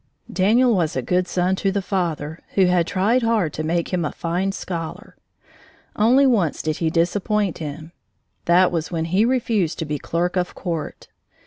[0.33, 4.03] Daniel was a good son to the father, who had tried hard to make him
[4.03, 5.15] a fine scholar.
[5.95, 7.91] Only once did he disappoint him.
[8.45, 11.07] That was when he refused to be clerk of court.